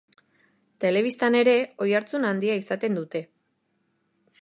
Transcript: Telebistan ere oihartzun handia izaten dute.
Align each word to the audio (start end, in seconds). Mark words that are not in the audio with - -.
Telebistan 0.85 1.37
ere 1.41 1.55
oihartzun 1.87 2.27
handia 2.31 2.59
izaten 2.63 3.01
dute. 3.01 3.25